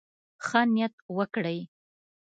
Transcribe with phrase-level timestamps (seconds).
[0.45, 1.59] ښه نيت وکړئ.